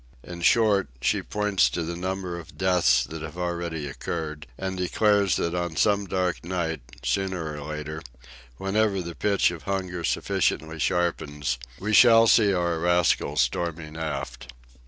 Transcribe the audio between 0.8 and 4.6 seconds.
she points to the number of deaths that have already occurred,